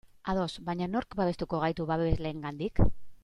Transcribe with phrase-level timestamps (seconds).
[0.31, 2.85] Ados, baina nork babestuko gaitu babesleengandik?